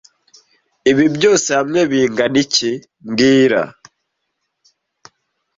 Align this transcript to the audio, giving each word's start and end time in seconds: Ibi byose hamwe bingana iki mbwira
Ibi 0.91 1.05
byose 1.15 1.49
hamwe 1.59 1.79
bingana 1.91 2.37
iki 2.43 2.71
mbwira 3.07 3.61